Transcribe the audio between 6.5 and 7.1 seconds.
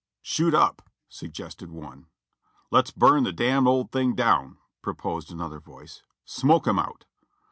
'em out."